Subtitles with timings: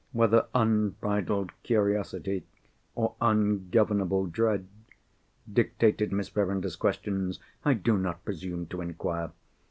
[0.13, 2.43] Whether unbridled curiosity,
[2.95, 4.65] or ungovernable dread,
[5.53, 9.29] dictated Miss Verinder's questions I do not presume to inquire.